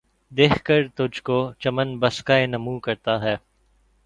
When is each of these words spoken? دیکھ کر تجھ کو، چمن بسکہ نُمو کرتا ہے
دیکھ 0.31 0.57
کر 0.63 0.81
تجھ 0.95 1.21
کو، 1.23 1.37
چمن 1.61 1.89
بسکہ 2.01 2.45
نُمو 2.51 2.75
کرتا 2.85 3.13
ہے 3.23 3.35